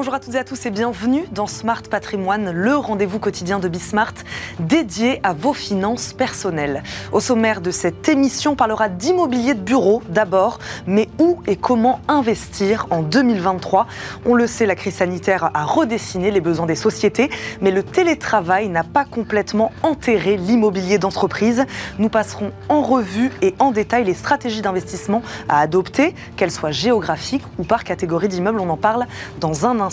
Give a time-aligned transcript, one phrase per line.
[0.00, 3.68] Bonjour à toutes et à tous et bienvenue dans Smart Patrimoine, le rendez-vous quotidien de
[3.68, 4.14] Bismart
[4.58, 6.82] dédié à vos finances personnelles.
[7.12, 12.00] Au sommaire de cette émission, on parlera d'immobilier de bureau d'abord, mais où et comment
[12.08, 13.86] investir en 2023
[14.24, 17.28] On le sait, la crise sanitaire a redessiné les besoins des sociétés,
[17.60, 21.66] mais le télétravail n'a pas complètement enterré l'immobilier d'entreprise.
[21.98, 27.44] Nous passerons en revue et en détail les stratégies d'investissement à adopter, qu'elles soient géographiques
[27.58, 28.60] ou par catégorie d'immeubles.
[28.60, 29.06] On en parle
[29.40, 29.89] dans un instant.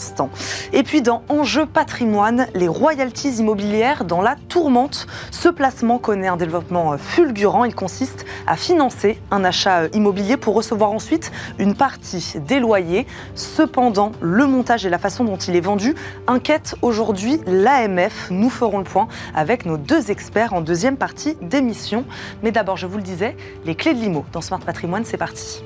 [0.73, 5.07] Et puis dans Enjeu patrimoine, les royalties immobilières dans la tourmente.
[5.31, 7.65] Ce placement connaît un développement fulgurant.
[7.65, 13.07] Il consiste à financer un achat immobilier pour recevoir ensuite une partie des loyers.
[13.35, 15.95] Cependant, le montage et la façon dont il est vendu
[16.27, 18.29] inquiètent aujourd'hui l'AMF.
[18.31, 22.05] Nous ferons le point avec nos deux experts en deuxième partie d'émission.
[22.43, 25.63] Mais d'abord, je vous le disais, les clés de l'IMO dans Smart Patrimoine, c'est parti.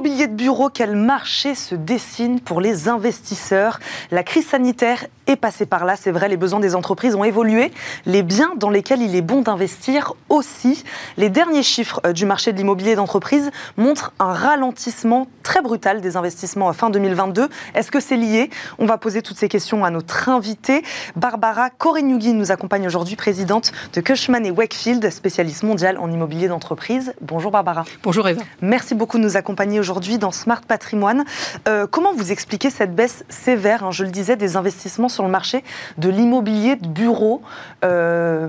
[0.00, 5.66] Immobilier de bureau, quel marché se dessine pour les investisseurs La crise sanitaire est passée
[5.66, 7.70] par là, c'est vrai, les besoins des entreprises ont évolué,
[8.06, 10.84] les biens dans lesquels il est bon d'investir aussi.
[11.18, 16.16] Les derniers chiffres euh, du marché de l'immobilier d'entreprise montrent un ralentissement très brutal des
[16.16, 17.48] investissements fin 2022.
[17.74, 18.50] Est-ce que c'est lié?
[18.78, 20.82] On va poser toutes ces questions à notre invitée.
[21.14, 27.12] Barbara Corignugi nous accompagne aujourd'hui, présidente de Cushman et Wakefield, spécialiste mondial en immobilier d'entreprise.
[27.20, 27.84] Bonjour Barbara.
[28.02, 28.42] Bonjour Eva.
[28.62, 31.24] Merci beaucoup de nous accompagner aujourd'hui dans Smart Patrimoine.
[31.68, 35.30] Euh, comment vous expliquez cette baisse sévère, hein, je le disais, des investissements sur le
[35.30, 35.64] marché
[35.98, 37.42] de l'immobilier de bureau
[37.84, 38.48] euh,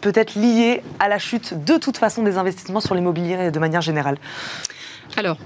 [0.00, 4.16] peut-être liée à la chute de toute façon des investissements sur l'immobilier de manière générale?
[5.16, 5.38] Alors,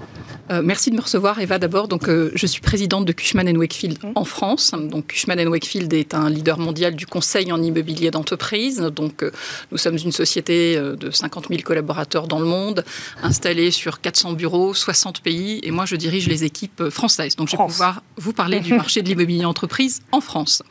[0.51, 1.57] euh, merci de me recevoir, Eva.
[1.57, 4.11] D'abord, donc euh, je suis présidente de Cushman Wakefield mmh.
[4.15, 4.71] en France.
[4.71, 8.77] Donc, Cushman Wakefield est un leader mondial du conseil en immobilier d'entreprise.
[8.79, 9.31] Donc, euh,
[9.71, 12.85] nous sommes une société de 50 000 collaborateurs dans le monde,
[13.23, 15.59] installée sur 400 bureaux, 60 pays.
[15.63, 17.35] Et moi, je dirige les équipes françaises.
[17.35, 20.61] Donc, je vais pouvoir vous parler du marché de l'immobilier d'entreprise en France.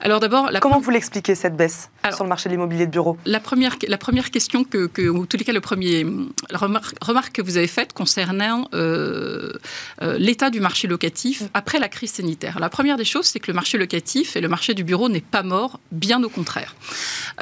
[0.00, 3.16] Alors, d'abord, comment vous l'expliquez cette baisse sur le marché de l'immobilier de bureau?
[3.24, 6.06] La première, la première question que, que, ou en tous les cas, le premier
[6.52, 9.52] remarque, remarque que vous avez faite concernant euh,
[10.00, 12.58] euh, l'état du marché locatif après la crise sanitaire.
[12.58, 15.20] La première des choses, c'est que le marché locatif et le marché du bureau n'est
[15.20, 16.74] pas mort, bien au contraire.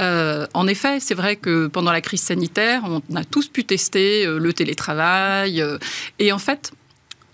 [0.00, 4.26] Euh, en effet, c'est vrai que pendant la crise sanitaire, on a tous pu tester
[4.26, 5.64] le télétravail
[6.18, 6.72] et en fait,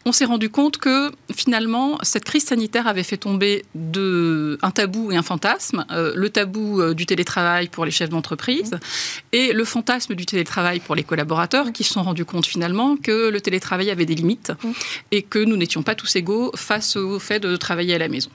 [0.06, 5.12] on s'est rendu compte que finalement, cette crise sanitaire avait fait tomber de, un tabou
[5.12, 5.84] et un fantasme.
[5.90, 8.78] Euh, le tabou euh, du télétravail pour les chefs d'entreprise
[9.32, 13.28] et le fantasme du télétravail pour les collaborateurs qui se sont rendus compte finalement que
[13.28, 14.52] le télétravail avait des limites
[15.10, 18.30] et que nous n'étions pas tous égaux face au fait de travailler à la maison.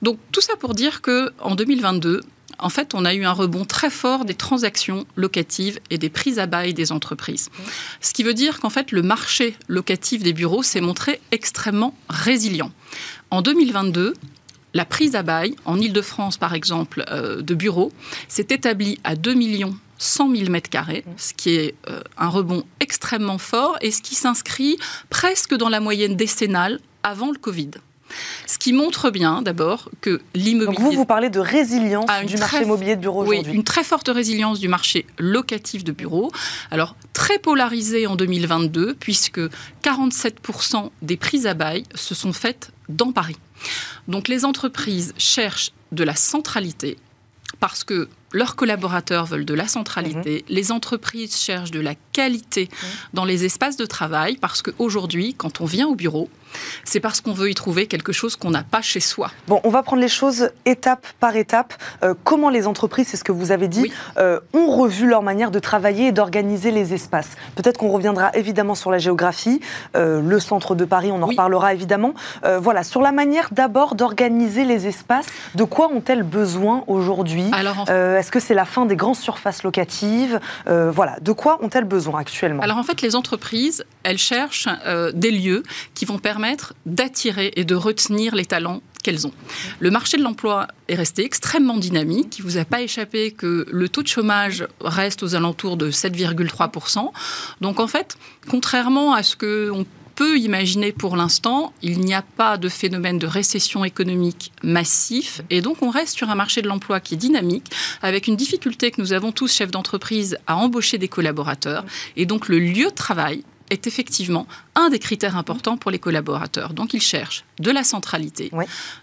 [0.00, 2.22] Donc tout ça pour dire que en 2022,
[2.58, 6.38] en fait, on a eu un rebond très fort des transactions locatives et des prises
[6.38, 7.50] à bail des entreprises.
[8.00, 12.72] Ce qui veut dire qu'en fait, le marché locatif des bureaux s'est montré extrêmement résilient.
[13.30, 14.14] En 2022,
[14.74, 17.92] la prise à bail en Ile-de-France, par exemple, euh, de bureaux,
[18.28, 22.64] s'est établie à 2 millions 100 000 mètres carrés, ce qui est euh, un rebond
[22.80, 24.76] extrêmement fort et ce qui s'inscrit
[25.08, 27.70] presque dans la moyenne décennale avant le Covid.
[28.46, 30.66] Ce qui montre bien, d'abord, que l'immobilier.
[30.66, 33.54] Donc vous, vous parlez de résilience du marché immobilier de bureaux oui, aujourd'hui.
[33.54, 36.30] une très forte résilience du marché locatif de bureaux.
[36.70, 39.40] Alors, très polarisé en 2022, puisque
[39.82, 43.36] 47% des prises à bail se sont faites dans Paris.
[44.08, 46.98] Donc, les entreprises cherchent de la centralité
[47.60, 50.54] parce que leurs collaborateurs veulent de la centralité, mhm.
[50.54, 52.88] les entreprises cherchent de la qualité mhm.
[53.14, 56.28] dans les espaces de travail, parce qu'aujourd'hui, quand on vient au bureau,
[56.84, 59.30] c'est parce qu'on veut y trouver quelque chose qu'on n'a pas chez soi.
[59.48, 61.74] Bon, on va prendre les choses étape par étape.
[62.02, 65.50] Euh, comment les entreprises, c'est ce que vous avez dit, euh, ont revu leur manière
[65.50, 69.60] de travailler et d'organiser les espaces Peut-être qu'on reviendra évidemment sur la géographie,
[69.96, 72.14] euh, le centre de Paris, on en reparlera évidemment.
[72.60, 77.50] voilà, sur la manière d'abord d'organiser les espaces, de quoi ont-elles besoin aujourd'hui
[77.88, 82.62] Est-ce que c'est la fin des grandes surfaces locatives Voilà, de quoi ont-elles besoin actuellement?
[82.62, 84.68] Alors en fait, les entreprises, elles cherchent
[85.14, 85.62] des lieux
[85.94, 86.35] qui vont permettre
[86.84, 89.32] d'attirer et de retenir les talents qu'elles ont.
[89.78, 92.38] Le marché de l'emploi est resté extrêmement dynamique.
[92.38, 95.90] Il ne vous a pas échappé que le taux de chômage reste aux alentours de
[95.90, 97.10] 7,3%.
[97.60, 98.16] Donc en fait,
[98.48, 99.86] contrairement à ce qu'on
[100.16, 105.60] peut imaginer pour l'instant, il n'y a pas de phénomène de récession économique massif et
[105.60, 107.70] donc on reste sur un marché de l'emploi qui est dynamique
[108.02, 111.84] avec une difficulté que nous avons tous chefs d'entreprise à embaucher des collaborateurs
[112.16, 116.72] et donc le lieu de travail est effectivement un des critères importants pour les collaborateurs.
[116.74, 118.50] Donc ils cherchent de la centralité,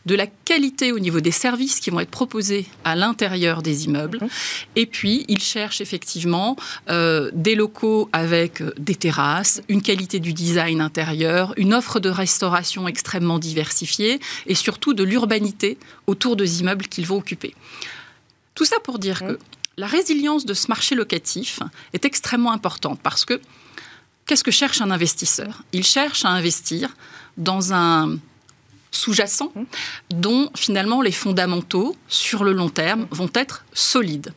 [0.05, 4.19] de la qualité au niveau des services qui vont être proposés à l'intérieur des immeubles,
[4.75, 6.55] et puis ils cherchent effectivement
[6.89, 12.09] euh, des locaux avec euh, des terrasses, une qualité du design intérieur, une offre de
[12.09, 15.77] restauration extrêmement diversifiée, et surtout de l'urbanité
[16.07, 17.55] autour des immeubles qu'ils vont occuper.
[18.55, 19.39] Tout ça pour dire que
[19.77, 21.59] la résilience de ce marché locatif
[21.93, 23.41] est extrêmement importante parce que
[24.25, 25.63] qu'est-ce que cherche un investisseur?
[25.71, 26.95] Il cherche à investir
[27.37, 28.17] dans un
[28.91, 29.51] sous-jacent
[30.11, 34.33] dont finalement les fondamentaux sur le long terme vont être solides.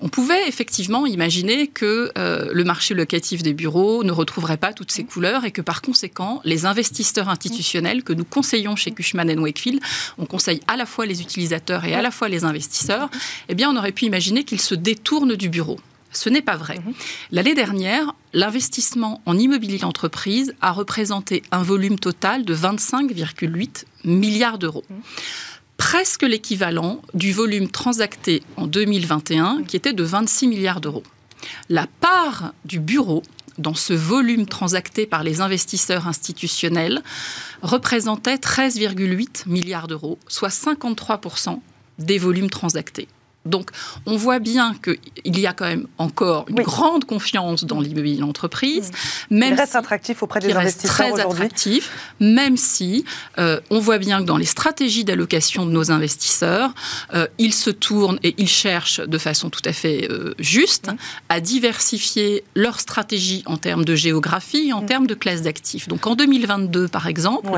[0.00, 4.90] On pouvait effectivement imaginer que euh, le marché locatif des bureaux ne retrouverait pas toutes
[4.90, 9.80] ces couleurs et que par conséquent, les investisseurs institutionnels que nous conseillons chez Cushman Wakefield,
[10.18, 13.10] on conseille à la fois les utilisateurs et à la fois les investisseurs,
[13.48, 15.78] eh bien on aurait pu imaginer qu'ils se détournent du bureau.
[16.12, 16.80] Ce n'est pas vrai.
[17.30, 24.84] L'année dernière, l'investissement en immobilier d'entreprise a représenté un volume total de 25,8 milliards d'euros
[25.82, 31.02] presque l'équivalent du volume transacté en 2021, qui était de 26 milliards d'euros.
[31.68, 33.24] La part du bureau
[33.58, 37.02] dans ce volume transacté par les investisseurs institutionnels
[37.62, 41.58] représentait 13,8 milliards d'euros, soit 53%
[41.98, 43.08] des volumes transactés.
[43.44, 43.70] Donc,
[44.06, 48.92] on voit bien qu'il y a quand même encore une grande confiance dans l'immobilier d'entreprise.
[49.30, 51.90] Même il reste attractif auprès des investisseurs très attractif,
[52.20, 53.04] même si
[53.38, 56.72] euh, on voit bien que dans les stratégies d'allocation de nos investisseurs,
[57.14, 60.90] euh, ils se tournent et ils cherchent de façon tout à fait euh, juste
[61.28, 65.88] à diversifier leur stratégie en termes de géographie et en termes de classe d'actifs.
[65.88, 67.50] Donc, en 2022, par exemple,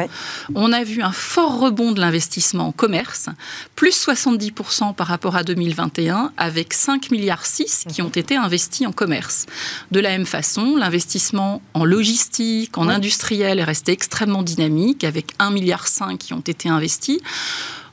[0.55, 3.29] on a vu un fort rebond de l'investissement en commerce,
[3.75, 8.87] plus 70% par rapport à 2020 2021 avec 5 milliards 6 qui ont été investis
[8.87, 9.47] en commerce.
[9.91, 15.51] De la même façon, l'investissement en logistique, en industriel est resté extrêmement dynamique avec 1
[15.51, 17.21] milliard 5 qui ont été investis.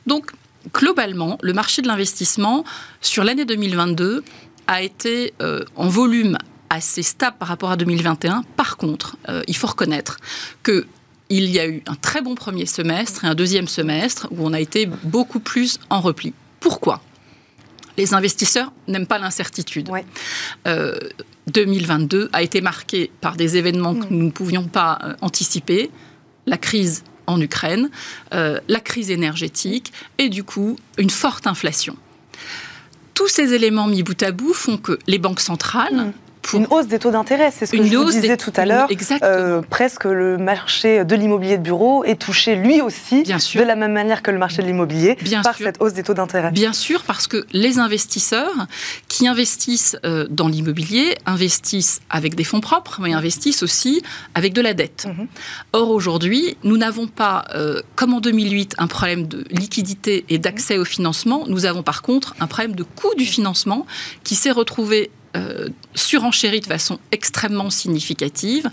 [0.06, 0.32] Donc,
[0.72, 2.64] globalement, le marché de l'investissement
[3.00, 4.24] sur l'année 2022
[4.68, 6.38] a été euh, en volume
[6.70, 8.44] assez stable par rapport à 2021.
[8.56, 10.18] Par contre, euh, il faut reconnaître
[10.62, 10.86] que
[11.28, 14.52] il y a eu un très bon premier semestre et un deuxième semestre où on
[14.52, 16.34] a été beaucoup plus en repli.
[16.60, 17.00] Pourquoi?
[17.96, 19.90] Les investisseurs n'aiment pas l'incertitude.
[21.46, 24.16] 2022 euh, a été marqué par des événements que mm.
[24.16, 25.90] nous ne pouvions pas euh, anticiper,
[26.46, 27.90] la crise en Ukraine,
[28.34, 31.96] euh, la crise énergétique et du coup une forte inflation.
[33.14, 36.12] Tous ces éléments mis bout à bout font que les banques centrales
[36.52, 38.88] Une hausse des taux d'intérêt, c'est ce que je vous disais tout à l'heure.
[39.22, 43.92] Euh, presque le marché de l'immobilier de bureau est touché lui aussi, de la même
[43.92, 46.50] manière que le marché de l'immobilier, par cette hausse des taux d'intérêt.
[46.50, 48.66] Bien sûr, parce que les investisseurs
[49.08, 54.02] qui investissent euh, dans l'immobilier investissent avec des fonds propres, mais investissent aussi
[54.34, 55.06] avec de la dette.
[55.06, 55.26] Mhm.
[55.72, 60.78] Or, aujourd'hui, nous n'avons pas, euh, comme en 2008, un problème de liquidité et d'accès
[60.78, 61.44] au financement.
[61.48, 63.86] Nous avons par contre un problème de coût du financement
[64.24, 68.68] qui s'est retrouvé euh, surenchérie de façon extrêmement significative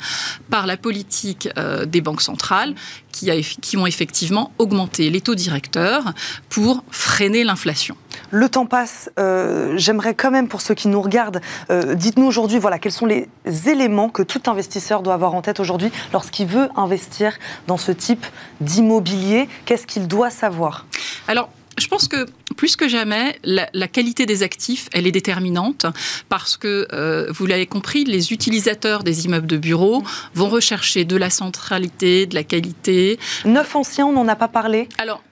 [0.50, 2.76] par la politique euh, des banques centrales
[3.12, 6.14] qui, a, qui, ont effectivement augmenté les taux directeurs
[6.50, 7.96] pour freiner l'inflation.
[8.32, 9.10] Le temps passe.
[9.20, 13.30] Euh, j'aimerais quand même, pour ceux qui nous regardent, dites-nous aujourd'hui, voilà, quels sont les
[13.68, 18.26] éléments que tout investisseur doit avoir en tête aujourd'hui lorsqu'il veut investir dans ce type
[18.62, 19.48] d'immobilier.
[19.66, 20.86] Qu'est-ce qu'il doit savoir?
[21.28, 22.26] Alors, je pense que
[22.56, 25.86] plus que jamais, la, qualité des actifs, elle est déterminante
[26.28, 31.16] parce que, euh, vous l'avez compris, les utilisateurs des immeubles de bureaux vont rechercher de
[31.16, 33.18] la centralité, de la qualité.
[33.46, 35.24] Neuf anciens, on n'en a pas parlé Alors,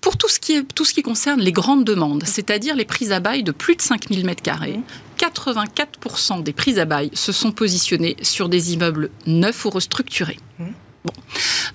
[0.00, 3.12] pour tout ce, qui est, tout ce qui concerne les grandes demandes, c'est-à-dire les prises
[3.12, 4.80] à bail de plus de 5000 m2,
[5.18, 10.38] 84% des prises à bail se sont positionnées sur des immeubles neufs ou restructurés.
[10.58, 10.64] Mmh.
[11.04, 11.12] Bon.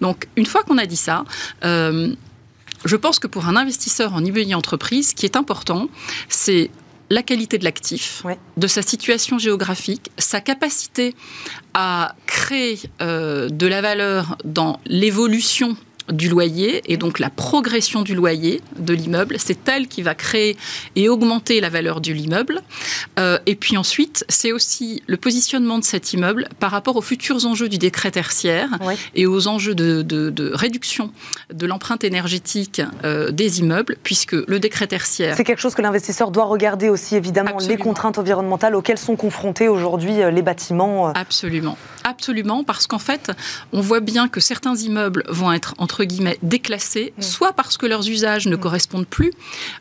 [0.02, 1.24] Donc, une fois qu'on a dit ça,
[1.64, 2.16] euh,
[2.86, 5.90] je pense que pour un investisseur en immobilier entreprise, ce qui est important,
[6.30, 6.70] c'est
[7.10, 8.24] la qualité de l'actif,
[8.58, 11.16] de sa situation géographique, sa capacité
[11.74, 15.76] à créer euh, de la valeur dans l'évolution
[16.12, 19.38] du loyer et donc la progression du loyer de l'immeuble.
[19.40, 20.58] C'est elle qui va créer
[20.96, 22.62] et augmenter la valeur de l'immeuble.
[23.20, 27.46] Euh, et puis ensuite, c'est aussi le positionnement de cet immeuble par rapport aux futurs
[27.46, 28.70] enjeux du décret tertiaire
[29.16, 31.12] et aux enjeux de, réduction
[31.54, 35.36] de l'empreinte énergétique euh, des immeubles, puisque le décret tertiaire...
[35.36, 39.68] C'est quelque chose que l'investisseur doit regarder aussi, évidemment, les contraintes environnementales auxquelles sont confrontés
[39.68, 41.14] aujourd'hui euh, les bâtiments.
[41.14, 41.78] Absolument.
[42.08, 43.32] Absolument, parce qu'en fait,
[43.74, 47.22] on voit bien que certains immeubles vont être entre guillemets déclassés, mm.
[47.24, 48.60] soit parce que leurs usages ne mm.
[48.60, 49.32] correspondent plus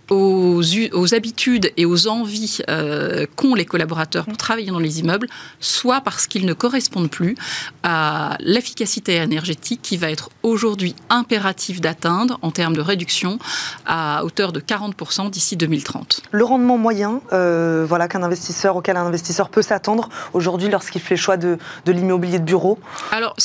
[0.08, 0.62] aux,
[0.92, 4.38] aux, habitudes et aux envies euh, qu'ont les collaborateurs pour mm.
[4.38, 5.26] travailler dans les immeubles,
[5.60, 7.36] soit parce qu'ils ne correspondent plus
[7.82, 13.38] à l'efficacité énergétique qui va être aujourd'hui impérative d'atteindre en termes de réduction
[13.84, 16.22] à hauteur de 40% d'ici 2030.
[16.32, 21.16] Le rendement moyen, euh, voilà qu'un investisseur auquel un investisseur peut s'attendre aujourd'hui lorsqu'il fait
[21.16, 22.78] le choix de, de l'immobilier de bureau.
[23.10, 23.36] Alors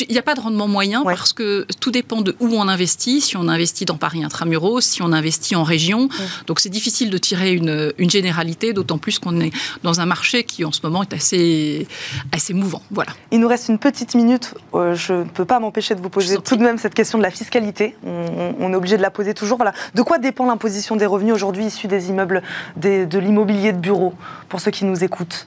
[0.00, 3.20] il n'y a pas de rendement moyen parce que tout dépend de où on investit.
[3.20, 6.08] Si on investit dans Paris intramuros, si on investit en région.
[6.46, 10.64] Donc c'est difficile de tirer une, généralité, d'autant plus qu'on est dans un marché qui
[10.64, 11.86] en ce moment est assez,
[12.32, 12.82] assez mouvant.
[12.90, 13.12] Voilà.
[13.30, 14.54] Il nous reste une petite minute.
[14.74, 17.22] Euh, je ne peux pas m'empêcher de vous poser tout de même cette question de
[17.22, 17.96] la fiscalité.
[18.04, 19.58] On, est obligé de la poser toujours.
[19.58, 19.72] Voilà.
[19.94, 22.42] De quoi dépend l'imposition des revenus aujourd'hui issus des immeubles,
[22.76, 24.14] de l'immobilier de bureau,
[24.48, 25.46] pour ceux qui nous écoutent?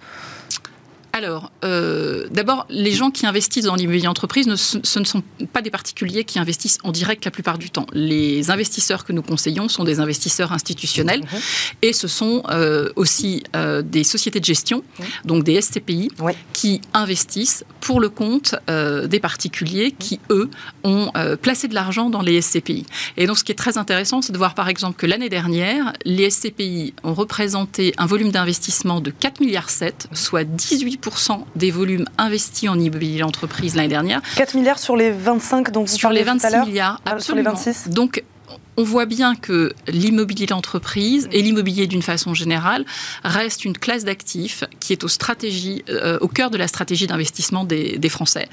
[1.19, 5.21] Alors, euh, d'abord, les gens qui investissent dans l'immobilier entreprise, ce ne sont
[5.51, 7.85] pas des particuliers qui investissent en direct la plupart du temps.
[7.91, 11.39] Les investisseurs que nous conseillons sont des investisseurs institutionnels mhm.
[11.81, 14.81] et ce sont euh, aussi euh, des sociétés de gestion,
[15.25, 16.09] donc des SCPI,
[16.53, 20.49] qui investissent pour le compte des particuliers qui, eux,
[20.83, 21.11] ont
[21.41, 22.85] placé de l'argent dans les SCPI.
[23.17, 25.93] Et donc, ce qui est très intéressant, c'est de voir par exemple que l'année dernière,
[26.05, 29.69] les SCPI ont représenté un volume d'investissement de 4,7 milliards,
[30.13, 30.99] soit 18
[31.55, 34.21] des volumes investis en immobilier d'entreprise l'année dernière.
[34.35, 37.51] 4 milliards sur les 25 dont vous Sur les 26 milliards, absolument.
[37.53, 38.23] Ah, sur les 26 Donc,
[38.79, 42.85] on voit bien que l'immobilier d'entreprise et l'immobilier d'une façon générale
[43.25, 45.03] reste une classe d'actifs qui est
[45.89, 48.47] euh, au cœur de la stratégie d'investissement des, Français,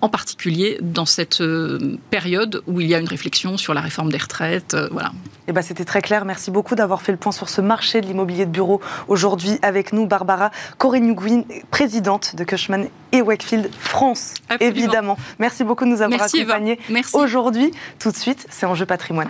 [0.00, 4.10] en particulier dans cette euh, période où il y a une réflexion sur la réforme
[4.10, 4.74] des retraites.
[4.74, 5.12] Euh, voilà.
[5.46, 6.24] Eh ben, C'était très clair.
[6.24, 8.80] Merci beaucoup d'avoir fait le point sur ce marché de l'immobilier de bureau.
[9.06, 15.16] Aujourd'hui, avec nous, Barbara Corigny-Guin, présidente de Cushman et Wakefield France, évidemment.
[15.38, 16.80] Merci beaucoup de nous avoir accompagnés
[17.12, 17.70] aujourd'hui.
[18.00, 19.28] Tout de suite, c'est Enjeu patrimoine.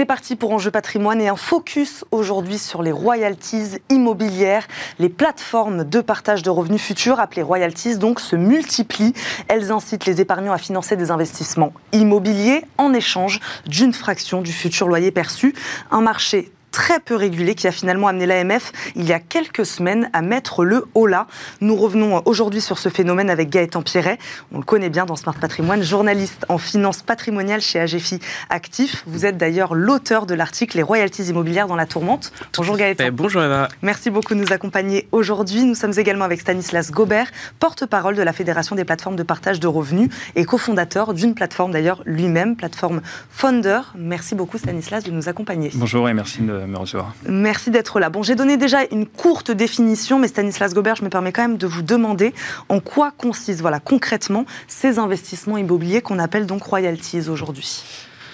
[0.00, 4.66] C'est parti pour Enjeu patrimoine et un focus aujourd'hui sur les royalties immobilières.
[4.98, 9.12] Les plateformes de partage de revenus futurs, appelées royalties, donc se multiplient.
[9.46, 14.88] Elles incitent les épargnants à financer des investissements immobiliers en échange d'une fraction du futur
[14.88, 15.54] loyer perçu.
[15.90, 20.10] Un marché très peu régulé qui a finalement amené l'AMF il y a quelques semaines
[20.12, 21.26] à mettre le haut là.
[21.60, 24.18] Nous revenons aujourd'hui sur ce phénomène avec Gaëtan Pierret.
[24.52, 29.04] On le connaît bien dans Smart Patrimoine, journaliste en finance patrimoniale chez AGFI Actif.
[29.06, 32.32] Vous êtes d'ailleurs l'auteur de l'article Les royalties immobilières dans la tourmente.
[32.56, 33.10] Bonjour Gaëtan.
[33.12, 33.68] bonjour Eva.
[33.82, 35.64] Merci beaucoup de nous accompagner aujourd'hui.
[35.64, 39.66] Nous sommes également avec Stanislas Gobert, porte-parole de la Fédération des plateformes de partage de
[39.66, 43.00] revenus et cofondateur d'une plateforme d'ailleurs lui-même, plateforme
[43.30, 43.80] Founder.
[43.96, 45.70] Merci beaucoup Stanislas de nous accompagner.
[45.74, 47.14] Bonjour et merci de me recevoir.
[47.28, 48.10] Merci d'être là.
[48.10, 51.58] Bon, j'ai donné déjà une courte définition, mais Stanislas Gobert, je me permets quand même
[51.58, 52.34] de vous demander
[52.68, 57.84] en quoi consistent, voilà, concrètement, ces investissements immobiliers qu'on appelle donc royalties aujourd'hui.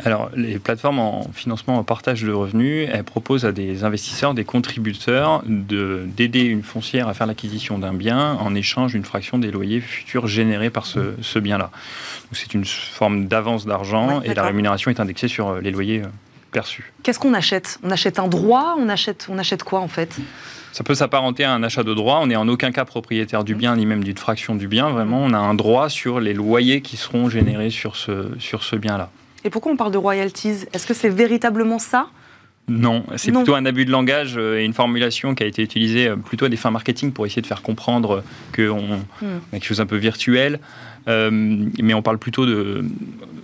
[0.05, 4.45] Alors, les plateformes en financement en partage de revenus, elles proposent à des investisseurs, des
[4.45, 9.81] contributeurs, d'aider une foncière à faire l'acquisition d'un bien en échange d'une fraction des loyers
[9.81, 11.71] futurs générés par ce, bien-là.
[12.33, 16.03] C'est une forme d'avance d'argent et la rémunération est indexée sur les loyers
[17.03, 17.79] Qu'est-ce qu'on achète?
[17.83, 18.77] On achète un droit?
[18.79, 20.17] On achète, on achète quoi en fait?
[20.73, 22.19] Ça peut s'apparenter à un achat de droit.
[22.21, 24.91] On n'est en aucun cas propriétaire du bien, ni même d'une fraction du bien.
[24.91, 28.77] Vraiment, on a un droit sur les loyers qui seront générés sur ce, sur ce
[28.77, 29.11] bien-là.
[29.45, 30.67] Et pourquoi on parle de royalties?
[30.73, 32.09] Est-ce que c'est véritablement ça?
[32.69, 36.09] Non, c'est plutôt un abus de langage euh, et une formulation qui a été utilisée
[36.09, 39.41] euh, plutôt à des fins marketing pour essayer de faire comprendre qu'on hmm.
[39.53, 40.59] a quelque chose un peu virtuel.
[41.09, 42.85] Euh, mais on parle plutôt de,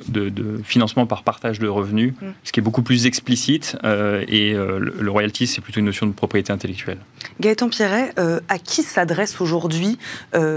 [0.09, 2.26] de, financement par partage de revenus, mm.
[2.45, 3.76] ce qui est beaucoup plus explicite.
[3.85, 6.99] Euh, et euh, le, royalty, c'est plutôt une notion de propriété intellectuelle.
[7.41, 8.12] Gaëtan Pierret,
[8.49, 9.99] à qui s'adressent aujourd'hui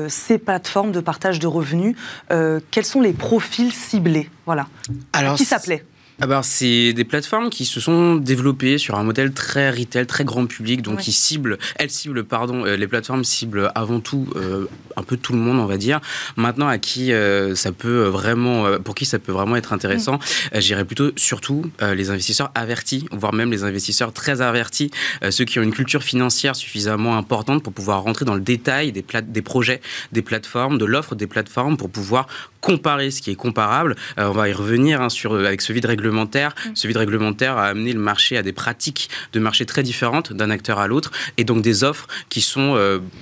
[0.08, 1.96] ces plateformes de partage de revenus
[2.30, 4.30] Quels sont les profils ciblés?
[4.46, 4.68] Voilà.
[5.14, 5.84] Alors, qui s'appelait
[6.22, 10.24] ah bah, c'est des plateformes qui se sont développées sur un modèle très retail, très
[10.24, 14.66] grand public, donc qui ciblent, elles ciblent, pardon, euh, les plateformes ciblent avant tout euh,
[14.96, 16.00] un peu tout le monde, on va dire.
[16.38, 20.16] Maintenant, à qui euh, ça peut vraiment, pour qui ça peut vraiment être intéressant,
[20.54, 20.62] mm.
[20.62, 24.92] j'irais plutôt surtout les investisseurs avertis, voire même les investisseurs très avertis,
[25.30, 29.04] ceux qui ont une culture financière suffisamment importante pour pouvoir rentrer dans le détail des,
[29.24, 29.82] des projets,
[30.14, 32.28] des plateformes, de l'offre des plateformes, pour pouvoir
[32.66, 33.96] comparer ce qui est comparable.
[34.18, 36.56] on va y revenir hein, sur, avec ce vide réglementaire.
[36.56, 36.70] Mm.
[36.74, 40.50] Ce vide réglementaire a amené le marché à des pratiques de marché très différentes d'un
[40.50, 42.76] acteur à l'autre et donc des offres qui sont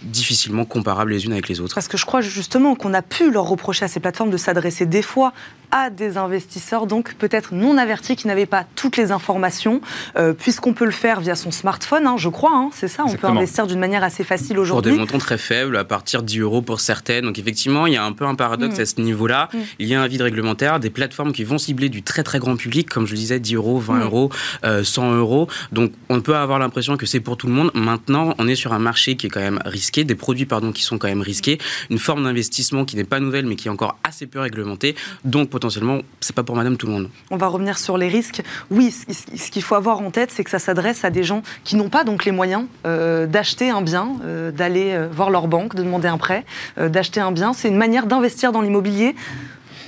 [0.04, 1.76] difficilement comparables les unes avec les autres.
[1.76, 4.86] Parce que je crois justement qu'on a pu leur reprocher à ces plateformes de s'adresser
[4.86, 5.34] des fois
[5.74, 9.82] à des investisseurs, donc peut-être non avertis, qui n'avaient pas toutes les informations,
[10.16, 13.16] euh, puisqu'on peut le faire via son smartphone, hein, je crois, hein, c'est ça, on
[13.16, 14.92] peut investir d'une manière assez facile aujourd'hui.
[14.92, 17.26] Pour des montants très faibles, à partir de 10 euros pour certaines.
[17.26, 18.82] Donc effectivement, il y a un peu un paradoxe mm.
[18.82, 19.33] à ce niveau-là.
[19.54, 19.58] Mm.
[19.80, 22.56] Il y a un vide réglementaire, des plateformes qui vont cibler du très très grand
[22.56, 24.02] public, comme je le disais, 10 euros, 20 mm.
[24.04, 24.32] euros,
[24.64, 25.48] 100 euh, euros.
[25.72, 27.72] Donc on peut avoir l'impression que c'est pour tout le monde.
[27.74, 30.84] Maintenant, on est sur un marché qui est quand même risqué, des produits pardon qui
[30.84, 31.58] sont quand même risqués,
[31.90, 34.96] une forme d'investissement qui n'est pas nouvelle mais qui est encore assez peu réglementée.
[35.26, 37.10] Donc potentiellement, c'est pas pour madame tout le monde.
[37.32, 38.42] On va revenir sur les risques.
[38.70, 41.76] Oui, ce qu'il faut avoir en tête, c'est que ça s'adresse à des gens qui
[41.76, 45.76] n'ont pas donc les moyens euh, d'acheter un bien, euh, d'aller euh, voir leur banque,
[45.76, 46.46] de demander un prêt,
[46.78, 47.54] d'acheter un bien.
[47.54, 49.16] C'est une manière d'investir dans l'immobilier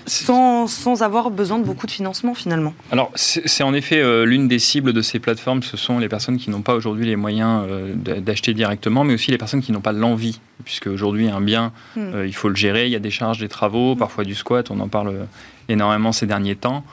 [0.07, 2.73] sans, sans, avoir besoin de beaucoup de financement finalement.
[2.91, 6.37] Alors c'est en effet euh, l'une des cibles de ces plateformes, ce sont les personnes
[6.37, 9.81] qui n'ont pas aujourd'hui les moyens euh, d'acheter directement, mais aussi les personnes qui n'ont
[9.81, 12.01] pas l'envie, puisque aujourd'hui un bien, hmm.
[12.13, 14.69] euh, il faut le gérer, il y a des charges, des travaux, parfois du squat,
[14.69, 15.27] on en parle
[15.69, 16.83] énormément ces derniers temps.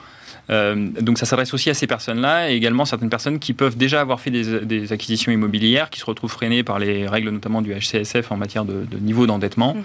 [0.49, 4.01] Euh, donc ça s'adresse aussi à ces personnes-là et également certaines personnes qui peuvent déjà
[4.01, 8.31] avoir fait des, acquisitions immobilières, qui se retrouvent freinées par les règles notamment du HCSF
[8.31, 9.83] en matière de, niveau d'endettement mhm.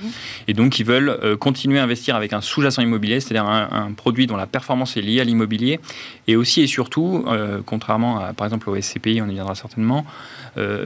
[0.48, 4.26] et donc qui veulent euh, continuer à investir avec un sous-jacent immobilier, c'est-à-dire un, produit
[4.26, 5.80] dont la performance est liée à l'immobilier
[6.26, 10.04] et aussi et surtout, euh, contrairement à par exemple au SCPI, on y viendra certainement,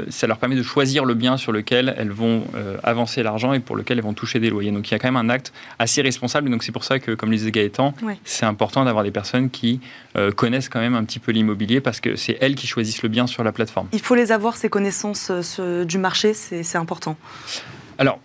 [0.08, 2.44] ça leur permet de choisir le bien sur lequel elles vont
[2.82, 4.70] avancer l'argent et pour lequel elles vont toucher des loyers.
[4.70, 6.50] Donc il y a quand même un acte assez responsable.
[6.50, 9.80] Donc c'est pour ça que, comme le disait Gaëtan, c'est important d'avoir des personnes qui
[10.16, 13.08] euh, connaissent quand même un petit peu l'immobilier parce que c'est elles qui choisissent le
[13.08, 13.88] bien sur la plateforme.
[13.92, 17.16] Il faut les avoir, ces connaissances euh, du marché, c'est important.
[17.98, 18.18] Alors,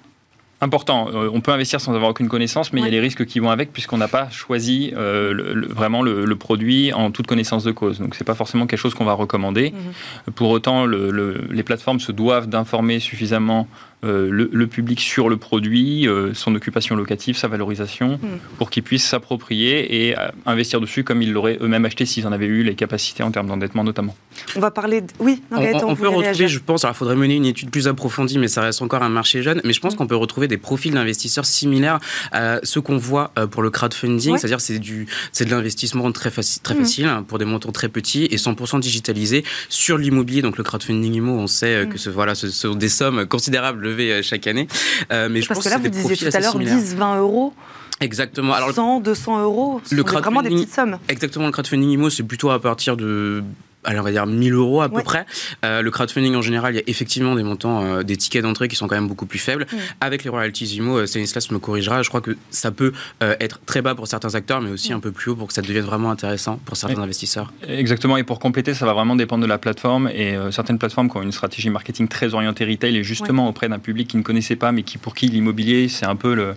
[0.62, 1.10] important.
[1.14, 3.40] Euh, on peut investir sans avoir aucune connaissance, mais il y a les risques qui
[3.40, 8.00] vont avec puisqu'on n'a pas choisi vraiment le, produit en toute connaissance de cause.
[8.00, 9.72] Donc c'est pas forcément quelque chose qu'on va recommander.
[9.72, 10.34] Mhm.
[10.34, 13.68] Pour autant, les plateformes se doivent d'informer suffisamment
[14.04, 18.58] euh, le, public sur le produit, euh, son occupation locative, sa valorisation, hmm.
[18.60, 22.32] pour qu'ils puissent s'approprier et euh, investir dessus comme ils l'auraient eux-mêmes acheté s'ils en
[22.32, 24.16] avaient eu les capacités en termes d'endettement notamment.
[24.56, 25.02] On va parler.
[25.02, 25.08] De...
[25.20, 28.38] Oui, on, on, peut retrouver, je pense, alors il faudrait mener une étude plus approfondie,
[28.38, 29.98] mais ça reste encore un marché jeune, mais je pense hmm.
[29.98, 32.00] qu'on peut retrouver des profils d'investisseurs similaires
[32.32, 36.62] à ceux qu'on voit pour le crowdfunding, c'est-à-dire c'est du c'est de l'investissement très, facile
[36.62, 36.80] très hmm.
[36.80, 40.44] facile hein, pour des montants très petits et 100% digitalisé sur l'immobilier.
[40.44, 44.22] Donc le crowdfunding IMO, on sait que ce, voilà, ce sont des sommes considérables euh,
[44.22, 44.68] chaque année.
[45.12, 47.54] Euh, mais je Parce pense que là, vous disiez tout à l'heure 10, 20 euros.
[48.00, 48.54] Exactement.
[48.54, 51.00] Alors, 100, 200 euros, le vraiment des petites sommes.
[51.10, 53.44] Exactement, le crowdfunding IMO, c'est plutôt à partir de
[53.88, 55.26] allez, on va dire 1000 euros à peu près.
[55.66, 58.68] Euh, le crowdfunding en général, il y a effectivement des montants, euh, des tickets d'entrée
[58.68, 59.66] qui sont quand même beaucoup plus faibles.
[60.02, 63.82] Avec les royalties IMO, euh, Stanislas me corrigera, je crois que ça peut être très
[63.82, 66.12] bas pour certains acteurs, mais aussi un peu plus haut pour que ça devienne vraiment
[66.12, 67.52] intéressant pour certains investisseurs.
[67.68, 70.10] Exactement, et pour compléter, ça va vraiment dépendre de la plateforme.
[70.10, 73.80] Et certaines plateformes qui ont une stratégie marketing très orientée retail et justement auprès d'un
[73.80, 76.56] public qui ne connaissait pas, mais qui pour qui l'immobilier, c'est un peu le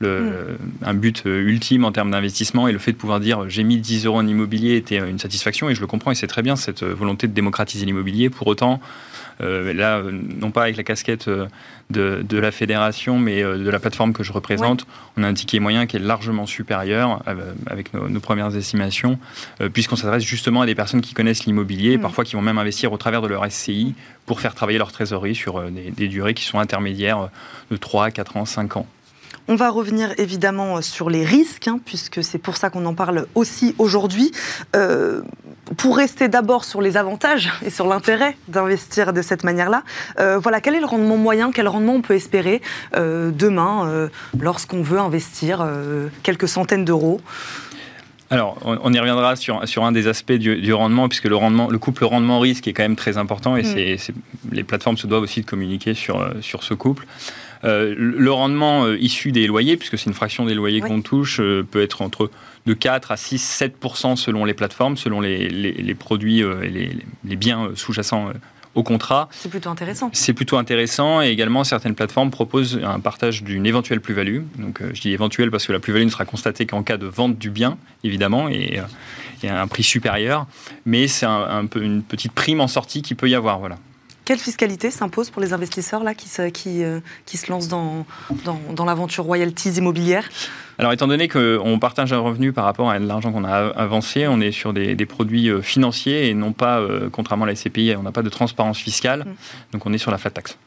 [0.00, 3.64] le, un but euh, ultime en termes d'investissement et le fait de pouvoir dire j'ai
[3.64, 6.42] mis 10 euros en immobilier était une satisfaction et je le comprends et c'est très
[6.42, 8.30] bien cette euh, volonté de démocratiser l'immobilier.
[8.30, 8.80] Pour autant,
[9.40, 14.12] euh, là, non pas avec la casquette de, de la fédération, mais de la plateforme
[14.12, 17.22] que je représente, on a un ticket moyen qui est largement supérieur
[17.66, 19.18] avec nos, premières estimations,
[19.72, 22.00] puisqu'on s'adresse justement à des personnes qui connaissent l'immobilier, mm.
[22.00, 23.94] parfois qui vont même investir au travers de leur SCI
[24.26, 27.28] pour faire travailler leur trésorerie sur des, des durées qui sont intermédiaires
[27.70, 28.86] de 3, 4 ans, 5 ans.
[29.50, 33.26] On va revenir évidemment sur les risques, hein, puisque c'est pour ça qu'on en parle
[33.34, 34.30] aussi aujourd'hui.
[34.76, 35.22] Euh,
[35.78, 39.84] pour rester d'abord sur les avantages et sur l'intérêt d'investir de cette manière-là,
[40.20, 42.60] euh, voilà, quel est le rendement moyen, quel rendement on peut espérer
[42.94, 44.08] euh, demain
[44.38, 45.66] lorsqu'on veut investir
[46.22, 47.22] quelques centaines d'euros?
[48.30, 51.78] Alors, on, y reviendra sur, sur un des aspects du, rendement, puisque le, rendement, le
[51.78, 53.98] couple rendement-risque est quand même très important et mm.
[53.98, 54.12] c'est,
[54.52, 57.06] les plateformes se doivent aussi de communiquer sur, sur ce couple.
[57.64, 61.40] Euh, le rendement euh, issu des loyers, puisque c'est une fraction des loyers qu'on touche,
[61.40, 62.30] euh, peut être entre
[62.66, 66.94] de 4 à 6, 7% selon les plateformes, selon les, produits et
[67.24, 68.30] les, biens sous-jacents
[68.74, 69.28] au contrat.
[69.32, 70.10] C'est plutôt intéressant.
[70.12, 74.40] C'est plutôt intéressant et également certaines plateformes proposent un partage d'une éventuelle plus-value.
[74.58, 77.38] Donc je dis éventuelle parce que la plus-value ne sera constatée qu'en cas de vente
[77.38, 78.80] du bien, évidemment, et
[79.42, 80.46] il y a un prix supérieur,
[80.84, 83.58] mais c'est un, peu une petite prime en sortie qui peut y avoir.
[83.60, 83.78] Voilà.
[84.28, 88.04] Quelle fiscalité s'impose pour les investisseurs là, qui, se, qui, euh, qui se lancent dans,
[88.44, 90.28] dans, l'aventure royalties immobilière
[90.78, 94.40] alors, étant donné qu'on partage un revenu par rapport à l'argent qu'on a avancé, on
[94.40, 98.02] est sur des, produits euh, financiers et non pas, euh, contrairement à la SCPI, on
[98.02, 99.20] n'a pas de transparence fiscale.
[99.20, 99.34] Mm.
[99.72, 100.58] Donc, on est sur la flat tax.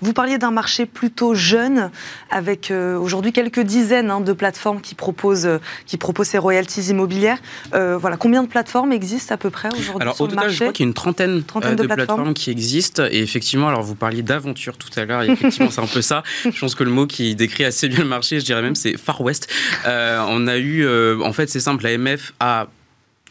[0.00, 1.90] Vous parliez d'un marché plutôt jeune,
[2.30, 6.82] avec euh, aujourd'hui quelques dizaines hein, de plateformes qui proposent, euh, qui proposent ces royalties
[6.90, 7.38] immobilières.
[7.74, 10.44] Euh, voilà, combien de plateformes existent à peu près aujourd'hui Alors sur au le total,
[10.46, 12.06] marché je crois qu'il y a une trentaine, Trentaine de, de plateformes.
[12.06, 12.34] plateformes.
[12.34, 13.04] qui existent.
[13.10, 15.22] Et effectivement, alors vous parliez d'aventure tout à l'heure.
[15.22, 16.22] et Effectivement, c'est un peu ça.
[16.44, 18.96] Je pense que le mot qui décrit assez bien le marché, je dirais même, c'est
[18.96, 19.48] Far West.
[19.86, 20.86] On a eu,
[21.22, 22.66] en fait, c'est simple, l'AMF a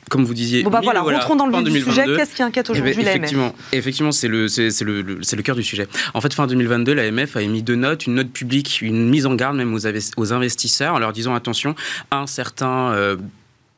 [0.10, 0.64] comme vous disiez.
[0.64, 2.04] Bon bah voilà, rentrons dans le vif du sujet.
[2.04, 2.18] 2022.
[2.18, 5.36] Qu'est-ce qui inquiète Eh ben, aujourd'hui effectivement, effectivement, c'est le, c'est, c'est le, le- c'est
[5.36, 5.88] le cœur du sujet.
[6.14, 9.36] En fait, fin 2022, l'AMF a émis deux notes, une note publique, une mise en
[9.36, 11.76] garde même aux investisseurs, en leur disant attention,
[12.12, 13.16] un certain euh,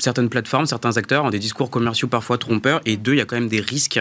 [0.01, 3.25] certaines plateformes, certains acteurs ont des discours commerciaux parfois trompeurs, et deux, il y a
[3.25, 3.99] quand même des risques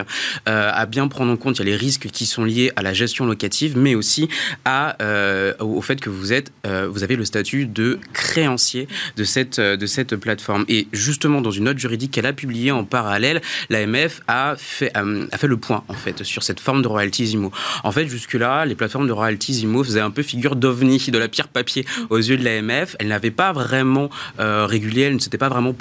[0.49, 1.59] euh, à bien prendre en compte.
[1.59, 4.29] Il y a les risques qui sont liés à la gestion locative, mais aussi
[4.69, 9.61] euh, au fait que vous êtes, euh, vous avez le statut de créancier de cette,
[9.61, 10.65] de cette plateforme.
[10.69, 15.39] Et justement, dans une note juridique qu'elle a publiée en parallèle, l'AMF a fait, a
[15.39, 17.53] fait le point en fait sur cette forme de royalties IMO.
[17.85, 21.29] En fait, jusque-là, les plateformes de royalties IMO faisaient un peu figure d'ovni, de la
[21.29, 22.97] pierre papier aux yeux de l'AMF.
[22.99, 25.73] Elles n'avaient pas vraiment régulé, elles ne s'étaient pas vraiment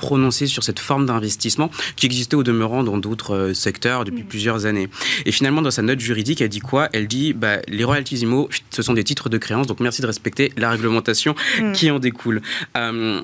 [0.47, 4.87] sur cette forme d'investissement qui existait au demeurant dans d'autres euh, secteurs depuis plusieurs années.
[5.25, 6.89] Et finalement, dans sa note juridique, elle dit quoi?
[6.93, 10.07] Elle dit bah, les royalties IMO, ce sont des titres de créance, donc merci de
[10.07, 11.71] respecter la réglementation Mm.
[11.73, 12.41] qui en découle.
[12.77, 13.21] Euh,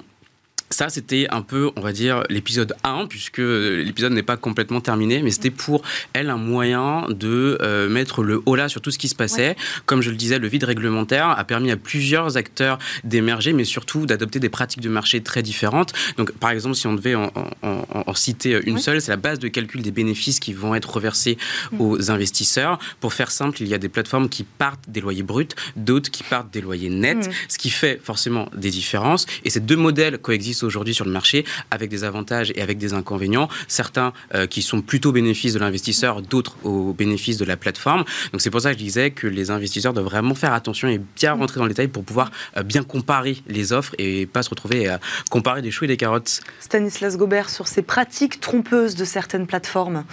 [0.75, 5.21] ça, c'était un peu, on va dire, l'épisode 1, puisque l'épisode n'est pas complètement terminé,
[5.23, 5.81] mais c'était pour
[6.13, 9.55] elle un moyen de euh, mettre le haut là sur tout ce qui se passait.
[9.85, 14.05] Comme je le disais, le vide réglementaire a permis à plusieurs acteurs d'émerger, mais surtout
[14.05, 15.93] d'adopter des pratiques de marché très différentes.
[16.17, 19.17] Donc, par exemple, si on devait en, en- en- en citer une seule, c'est la
[19.17, 21.37] base de calcul des bénéfices qui vont être reversés
[21.79, 22.79] aux investisseurs.
[22.99, 26.23] Pour faire simple, il y a des plateformes qui partent des loyers bruts, d'autres qui
[26.23, 27.31] partent des loyers nets, Mm.
[27.47, 29.25] ce qui fait forcément des différences.
[29.45, 32.93] Et ces deux modèles coexistent aujourd'hui sur le marché avec des avantages et avec des
[32.93, 33.47] inconvénients.
[33.67, 38.03] Certains euh, qui sont plutôt au bénéfice de l'investisseur, d'autres au bénéfice de la plateforme.
[38.31, 40.99] Donc c'est pour ça que je disais que les investisseurs doivent vraiment faire attention et
[41.15, 44.49] bien rentrer dans le détail pour pouvoir euh, bien comparer les offres et pas se
[44.49, 44.99] retrouver à
[45.29, 46.41] comparer des choux et des carottes.
[46.59, 50.03] Stanislas Gobert sur ces pratiques trompeuses de certaines plateformes.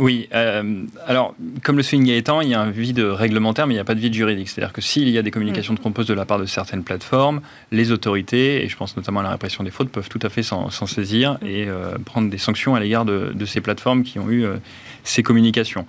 [0.00, 3.76] Oui, euh, alors, comme le souligne Gaëtan, il y a un vide réglementaire, mais il
[3.76, 4.48] n'y a pas de vide juridique.
[4.48, 7.92] C'est-à-dire que s'il y a des communications trompeuses de la part de certaines plateformes, les
[7.92, 10.68] autorités, et je pense notamment à la répression des fraudes, peuvent tout à fait s'en
[10.70, 14.44] saisir et euh, prendre des sanctions à l'égard de, de ces plateformes qui ont eu
[14.44, 14.56] euh,
[15.04, 15.86] ces communications.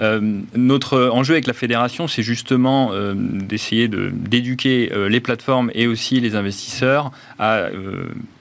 [0.00, 0.20] Euh,
[0.54, 5.86] notre enjeu avec la fédération, c'est justement euh, d'essayer de- d'éduquer euh, les plateformes et
[5.86, 7.66] aussi les investisseurs à,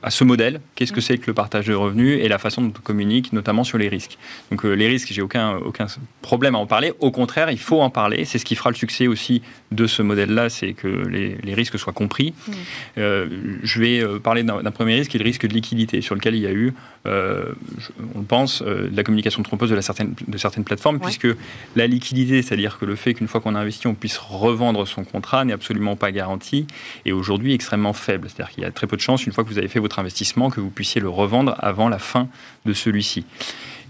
[0.03, 0.61] à ce modèle.
[0.75, 3.63] Qu'est-ce que c'est que le partage de revenus et la façon dont on communique, notamment
[3.63, 4.17] sur les risques.
[4.51, 5.87] Donc les risques, j'ai aucun, aucun
[6.21, 6.93] problème à en parler.
[6.99, 8.25] Au contraire, il faut en parler.
[8.25, 9.41] C'est ce qui fera le succès aussi
[9.71, 12.33] de ce modèle-là, c'est que les, les risques soient compris.
[12.47, 12.51] Mm.
[12.99, 13.27] Euh,
[13.63, 16.41] je vais parler d'un premier risque, qui est le risque de liquidité, sur lequel il
[16.41, 16.73] y a eu,
[17.07, 17.45] euh,
[18.15, 21.03] on le pense, euh, de la communication trompeuse de, la certaine, de certaines plateformes, Ouais.
[21.03, 21.27] puisque
[21.75, 25.03] la liquidité, c'est-à-dire que le fait qu'une fois qu'on a investi, on puisse revendre son
[25.03, 26.67] contrat, n'est absolument pas garanti,
[27.05, 28.29] et aujourd'hui extrêmement faible.
[28.29, 29.99] C'est-à-dire qu'il y a très peu de chances, une fois que vous avez fait votre
[29.99, 32.27] investissement, que vous puissiez le revendre avant la fin
[32.65, 33.25] de celui-ci.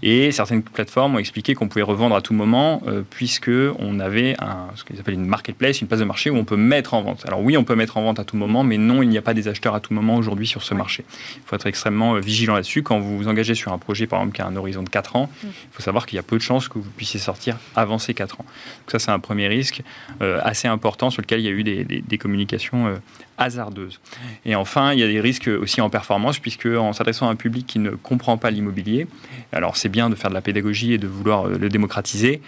[0.02, 4.36] Et certaines plateformes ont expliqué qu'on pouvait revendre à tout moment, euh, puisque on avait
[4.40, 7.02] un, ce qu'ils appellent une marketplace, une place de marché où on peut mettre en
[7.02, 7.24] vente.
[7.26, 9.22] Alors oui, on peut mettre en vente à tout moment, mais non, il n'y a
[9.22, 11.04] pas des acheteurs à tout moment aujourd'hui sur ce marché.
[11.36, 12.82] Il faut être extrêmement euh, vigilant là-dessus.
[12.82, 15.16] Quand vous vous engagez sur un projet, par exemple, qui a un horizon de 4
[15.16, 17.98] ans, il faut savoir qu'il y a peu de chances que vous puissiez sortir avant
[17.98, 18.44] ces 4 ans.
[18.44, 19.82] Donc ça, c'est un premier risque
[20.22, 22.94] euh, assez important sur lequel il y a eu des, des- des communications euh,
[23.38, 24.00] hasardeuses.
[24.44, 27.36] Et enfin, il y a des risques aussi en performance, puisque en s'adressant à un
[27.36, 29.06] public qui ne comprend pas l'immobilier,
[29.52, 32.42] alors c'est bien de faire de la pédagogie et de vouloir euh, le démocratiser,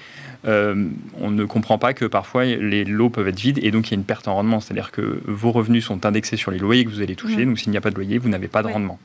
[0.47, 0.87] euh,
[1.21, 3.95] on ne comprend pas que parfois les lots peuvent être vides et donc il y
[3.95, 4.61] a une perte en rendement.
[4.61, 7.47] C'est-à-dire que vos revenus sont indexés sur les loyers que vous allez toucher, Mhm.
[7.51, 8.73] donc s'il n'y a pas de loyer, vous n'avez pas de Oui.
[8.73, 8.99] rendement.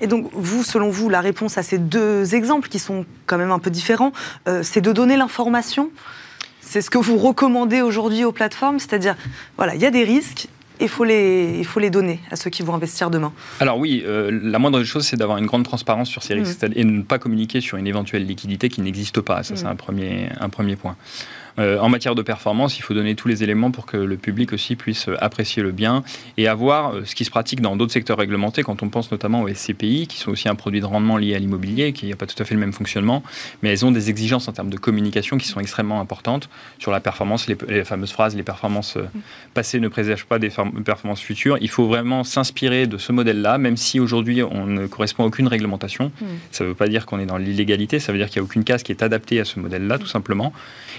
[0.00, 3.50] Et donc, vous, selon vous, la réponse à ces deux exemples qui sont quand même
[3.50, 4.12] un peu différents,
[4.48, 5.90] euh, c'est de donner l'information?
[6.60, 9.16] C'est ce que vous recommandez aujourd'hui aux plateformes, c'est-à-dire,
[9.56, 10.48] voilà, il y a des risques,
[10.80, 13.32] il faut les, il faut les donner à ceux qui vont investir demain.
[13.60, 16.78] Alors oui, euh, la moindre chose, c'est d'avoir une grande transparence sur ces risques c'est-à-dire-
[16.78, 19.42] et ne pas communiquer sur une éventuelle liquidité qui n'existe pas.
[19.42, 19.70] Ça, c'est Mhm.
[19.72, 20.96] un premier, un premier point.
[21.58, 24.52] Euh, en matière de performance, il faut donner tous les éléments pour que le public
[24.52, 26.02] aussi puisse euh, apprécier le bien
[26.36, 29.42] et avoir euh, ce qui se pratique dans d'autres secteurs réglementés, quand on pense notamment
[29.42, 32.26] aux SCPI, qui sont aussi un produit de rendement lié à l'immobilier, qui n'a pas
[32.26, 33.22] tout à fait le même fonctionnement,
[33.62, 37.00] mais elles ont des exigences en termes de communication qui sont extrêmement importantes sur la
[37.00, 39.04] performance, les, les fameuses phrases, les performances euh,
[39.54, 40.50] passées ne présagent pas des
[40.84, 41.58] performances futures.
[41.60, 45.48] Il faut vraiment s'inspirer de ce modèle-là, même si aujourd'hui on ne correspond à aucune
[45.48, 46.12] réglementation.
[46.20, 46.26] Mm.
[46.52, 48.48] Ça ne veut pas dire qu'on est dans l'illégalité, ça veut dire qu'il n'y a
[48.48, 50.52] aucune case qui est adaptée à ce modèle-là, tout simplement.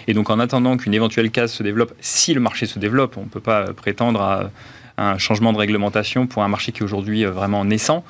[0.07, 3.25] Et donc en attendant qu'une éventuelle case se développe, si le marché se développe, on
[3.25, 4.49] ne peut pas prétendre à,
[4.97, 8.03] un changement de réglementation pour un marché qui est aujourd'hui euh, vraiment naissant.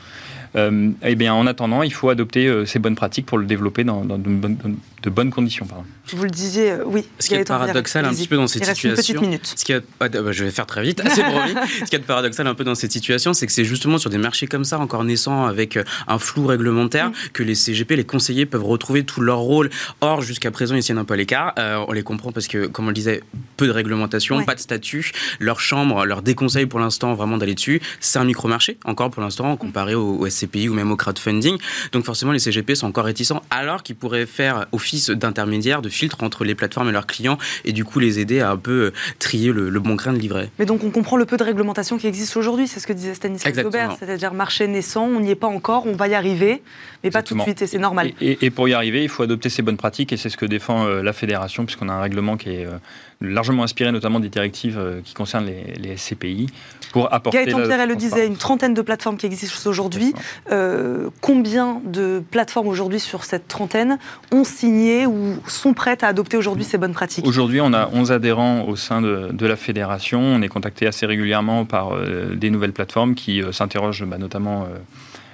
[0.55, 4.15] Eh bien, en attendant, il faut adopter ces bonnes pratiques pour le développer dans, de,
[4.15, 4.57] bonnes,
[5.03, 5.65] de, bonnes, conditions.
[5.65, 5.85] Pardon.
[6.11, 7.05] Vous le disiez, oui.
[7.19, 9.21] Ce qui est paradoxal un petit peu dans cette situation.
[9.43, 11.53] Ce qui est, bah, je vais faire très vite, assez promis.
[11.79, 14.17] ce qui est paradoxal un peu dans cette situation, c'est que c'est justement sur des
[14.17, 17.13] marchés comme ça, encore naissants, avec un flou réglementaire, mm.
[17.33, 19.69] que les CGP, les conseillers peuvent retrouver tout leur rôle.
[20.01, 21.53] Or, jusqu'à présent, ils tiennent un peu l'écart.
[21.87, 23.21] on les comprend parce que, comme on le disait,
[23.57, 25.11] peu de réglementation, pas de statut.
[25.39, 27.81] Leur chambre leur déconseille pour l'instant vraiment d'aller dessus.
[27.99, 31.57] C'est un micro-marché, encore pour l'instant, comparé au, SCPI ou même au crowdfunding.
[31.91, 36.23] Donc forcément, les CGP sont encore réticents, alors qu'ils pourraient faire office d'intermédiaire, de filtre
[36.23, 38.93] entre les plateformes et leurs clients, et du coup les aider à un peu euh,
[39.19, 40.49] trier le, bon grain de livret.
[40.59, 43.13] Mais donc on comprend le peu de réglementation qui existe aujourd'hui, c'est ce que disait
[43.13, 46.61] Stanislas Gobert, c'est-à-dire marché naissant, on n'y est pas encore, on va y arriver,
[47.03, 48.11] mais pas tout de suite, et c'est normal.
[48.21, 50.85] Et, pour y arriver, il faut adopter ces bonnes pratiques, et c'est ce que défend
[50.85, 52.77] euh, la fédération, puisqu'on a un règlement qui est euh,
[53.21, 56.47] largement inspiré notamment des directives euh, qui concernent les, SCPI
[56.91, 57.45] pour apporter.
[57.45, 60.13] Gaëtan Pierre, elle le disait, une trentaine de plateformes qui existent aujourd'hui.
[60.51, 63.97] Euh, combien de plateformes aujourd'hui sur cette trentaine
[64.31, 67.25] ont signé ou sont prêtes à adopter aujourd'hui ces bonnes pratiques?
[67.25, 70.21] Aujourd'hui, on a 11 adhérents au sein de, la fédération.
[70.21, 74.67] On est contacté assez régulièrement par euh, des nouvelles plateformes qui s'interrogent bah, notamment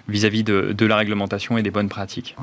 [0.08, 2.36] vis-à-vis de, la réglementation et des bonnes pratiques.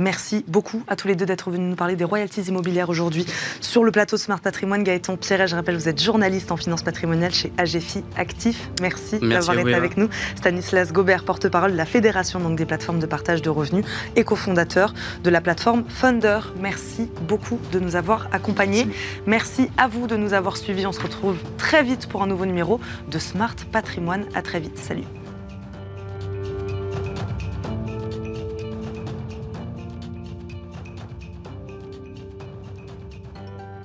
[0.00, 3.26] Merci beaucoup à tous les deux d'être venus nous parler des royalties immobilières aujourd'hui
[3.60, 4.82] sur le plateau Smart Patrimoine.
[4.82, 8.70] Gaëtan Pierret, je rappelle, vous êtes journaliste en finance patrimoniale chez AGFI Actif.
[8.80, 10.08] Merci, d'avoir été avec nous.
[10.36, 13.84] Stanislas Gobert, porte-parole de la Fédération donc, des plateformes de partage de revenus
[14.16, 16.40] et cofondateur de la plateforme Funder.
[16.58, 18.86] Merci beaucoup de nous avoir accompagnés.
[19.26, 19.50] Merci.
[19.52, 20.86] Merci à vous de nous avoir suivis.
[20.86, 22.78] On se retrouve très vite pour un nouveau numéro
[23.10, 24.26] de Smart Patrimoine.
[24.34, 24.78] À très vite.
[24.78, 25.04] Salut.